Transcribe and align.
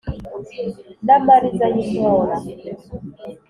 n’ 1.05 1.09
amariza 1.17 1.65
y’ 1.73 1.77
i 1.83 1.85
ntora, 1.91 2.35